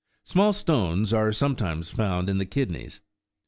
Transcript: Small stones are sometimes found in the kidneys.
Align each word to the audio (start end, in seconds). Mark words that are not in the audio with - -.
Small 0.23 0.51
stones 0.51 1.13
are 1.13 1.31
sometimes 1.31 1.91
found 1.91 2.27
in 2.27 2.39
the 2.39 2.45
kidneys. 2.47 3.01